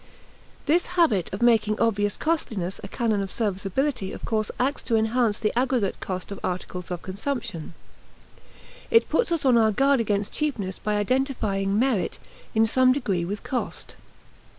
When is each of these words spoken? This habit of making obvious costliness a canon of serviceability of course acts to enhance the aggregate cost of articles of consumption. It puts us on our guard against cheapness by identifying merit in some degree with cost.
This 0.65 0.87
habit 0.97 1.31
of 1.31 1.43
making 1.43 1.79
obvious 1.79 2.17
costliness 2.17 2.79
a 2.83 2.87
canon 2.87 3.21
of 3.21 3.29
serviceability 3.29 4.11
of 4.13 4.25
course 4.25 4.49
acts 4.59 4.81
to 4.81 4.95
enhance 4.95 5.37
the 5.37 5.55
aggregate 5.55 5.99
cost 5.99 6.31
of 6.31 6.39
articles 6.43 6.89
of 6.89 7.03
consumption. 7.03 7.75
It 8.89 9.09
puts 9.09 9.31
us 9.31 9.45
on 9.45 9.59
our 9.59 9.71
guard 9.71 9.99
against 9.99 10.33
cheapness 10.33 10.79
by 10.79 10.95
identifying 10.97 11.77
merit 11.77 12.17
in 12.55 12.65
some 12.65 12.91
degree 12.91 13.25
with 13.25 13.43
cost. 13.43 13.95